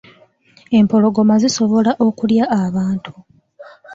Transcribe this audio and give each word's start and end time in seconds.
Empologoma 0.77 1.35
zisobola 1.43 1.91
okulya 2.05 2.45
abantu. 2.63 3.11